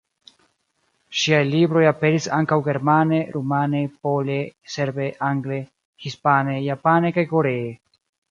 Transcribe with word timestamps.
Ŝiaj 1.23 1.41
libroj 1.49 1.83
aperis 1.89 2.27
ankaŭ 2.37 2.57
germane, 2.67 3.19
rumane, 3.35 3.81
pole, 4.07 4.39
serbe, 4.77 5.05
angle, 5.29 5.61
hispane, 6.07 6.57
japane 6.69 7.13
kaj 7.19 7.27
koree. 7.35 7.63